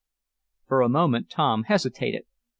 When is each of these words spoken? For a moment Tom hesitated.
For 0.65 0.81
a 0.81 0.89
moment 0.89 1.29
Tom 1.29 1.65
hesitated. 1.65 2.25